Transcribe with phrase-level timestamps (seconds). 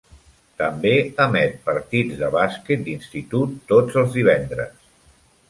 [0.61, 0.93] També
[1.25, 4.75] emet partits de bàsquet d'institut tots els divendres.